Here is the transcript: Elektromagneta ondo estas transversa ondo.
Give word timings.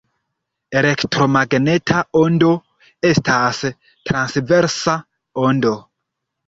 Elektromagneta 0.79 1.99
ondo 2.23 2.51
estas 3.13 3.63
transversa 4.11 5.01
ondo. 5.49 5.81